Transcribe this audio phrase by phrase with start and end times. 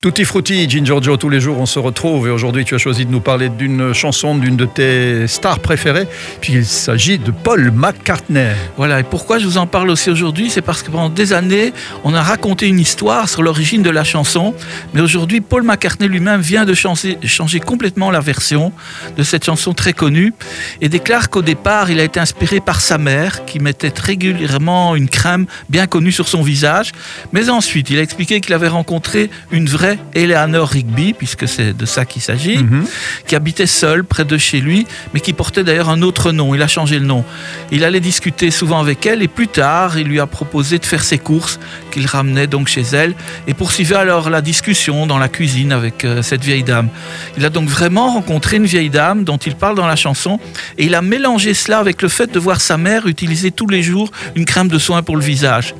[0.00, 2.28] Tutti frutti, Giorgio, tous les jours on se retrouve.
[2.28, 6.06] Et aujourd'hui tu as choisi de nous parler d'une chanson d'une de tes stars préférées,
[6.40, 8.52] puisqu'il s'agit de Paul McCartney.
[8.76, 11.72] Voilà, et pourquoi je vous en parle aussi aujourd'hui C'est parce que pendant des années,
[12.04, 14.54] on a raconté une histoire sur l'origine de la chanson,
[14.94, 18.72] mais aujourd'hui, Paul McCartney lui-même vient de changer, changer complètement la version
[19.16, 20.32] de cette chanson très connue
[20.80, 25.08] et déclare qu'au départ, il a été inspiré par sa mère qui mettait régulièrement une
[25.08, 26.92] crème bien connue sur son visage,
[27.32, 31.86] mais ensuite, il a expliqué qu'il avait rencontré une vraie Eleanor Rigby, puisque c'est de
[31.86, 32.84] ça qu'il s'agit, Mhm.
[33.26, 36.54] qui habitait seul près de chez lui, mais qui portait d'ailleurs un autre nom.
[36.54, 37.24] Il a changé le nom.
[37.70, 41.02] Il allait discuter souvent avec elle et plus tard, il lui a proposé de faire
[41.04, 41.58] ses courses,
[41.90, 43.14] qu'il ramenait donc chez elle,
[43.46, 46.88] et poursuivait alors la discussion dans la cuisine avec euh, cette vieille dame.
[47.36, 50.38] Il a donc vraiment rencontré une vieille dame dont il parle dans la chanson,
[50.76, 53.82] et il a mélangé cela avec le fait de voir sa mère utiliser tous les
[53.82, 55.74] jours une crème de soin pour le visage.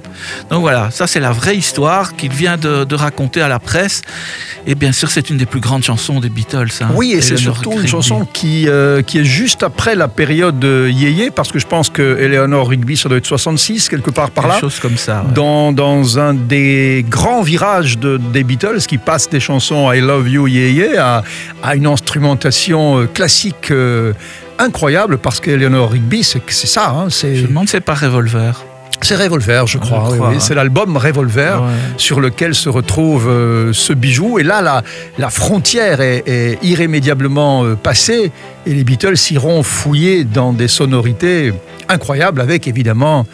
[0.51, 3.98] Donc voilà, ça c'est la vraie histoire qu'il vient de, de raconter à la presse.
[4.67, 6.69] Et bien sûr, c'est une des plus grandes chansons des Beatles.
[6.81, 6.89] hein.
[6.95, 10.89] Oui, et c'est surtout une chanson qui, euh, qui est juste après la période de
[10.89, 14.45] Yéyé, parce que je pense que Eleanor Rigby, ça doit être 66, quelque part par
[14.45, 14.61] Quelque là.
[14.61, 15.23] chose comme ça.
[15.27, 15.33] ouais.
[15.35, 20.29] Dans, dans un des grands virages de, des Beatles qui passe des chansons I Love
[20.29, 21.23] You Yeah à,
[21.63, 24.13] à une instrumentation euh, classique euh,
[24.59, 28.55] incroyable parce qu'Eleanor Rigby c'est ça, hein, Je me demande c'est pas Revolver.
[29.07, 30.35] C'est Revolver je crois, Je oui, crois, oui.
[30.35, 30.41] ouais.
[30.41, 31.69] c'est l'album Revolver Ouais.
[31.97, 34.83] sur lequel se retrouve euh, ce bijou et là la,
[35.19, 38.33] la frontière est, est irrémédiablement euh, passée
[38.67, 41.53] et les Beatles iront fouiller dans des sonorités
[41.89, 43.27] incroyables avec évidemment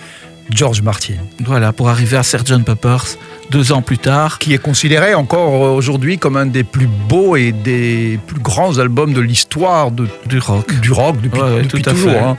[0.50, 1.14] George Martin.
[1.44, 2.62] Voilà, pour arriver à Sgt.
[2.64, 3.04] Peppers
[3.50, 4.38] deux ans plus tard.
[4.38, 9.12] qui est considéré encore aujourd'hui comme un des plus beaux et des plus grands albums
[9.12, 10.80] de l'histoire Du rock.
[10.80, 12.10] du rock depuis, Ouais, ouais, depuis tout à toujours.
[12.12, 12.18] fait.
[12.18, 12.36] hein.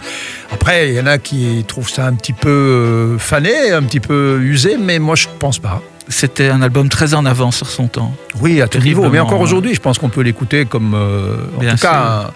[0.51, 3.99] Après, il y en a qui trouvent ça un petit peu euh, fané, un petit
[3.99, 5.81] peu usé, mais moi je pense pas.
[6.07, 8.13] C'était un album très en avance sur son temps.
[8.39, 9.09] Oui, à tout niveau.
[9.09, 11.89] Mais encore aujourd'hui, je pense qu'on peut l'écouter comme, euh, en Bien tout sûr.
[11.89, 12.31] cas, un-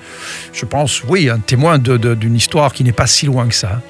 [0.54, 3.82] je pense, oui, un témoin d'une histoire qui n'est pas si loin que ça.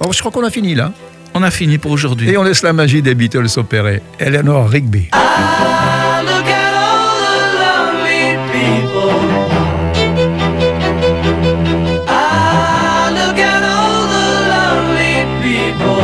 [0.00, 0.92] Bon, je crois qu'on a fini là.
[1.34, 2.30] On a fini pour aujourd'hui.
[2.30, 4.00] Et on laisse la magie des Beatles opérer.
[4.18, 5.10] Eleanor Rigby.
[5.12, 9.12] I look at all the lonely people.
[12.08, 16.02] I look at all the lonely people.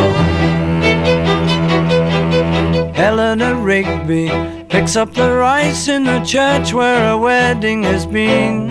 [3.02, 4.30] Eleanor Rigby
[4.68, 8.70] picks up the rice in the church where a wedding has been.